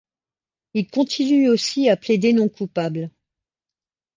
Il 0.73 0.89
continue 0.89 1.47
aussi 1.47 1.87
à 1.87 1.95
plaider 1.95 2.33
non 2.33 2.49
coupable. 2.49 3.11